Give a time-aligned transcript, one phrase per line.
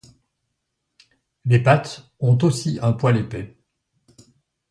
[1.45, 3.55] Les pattes ont aussi un poil épais.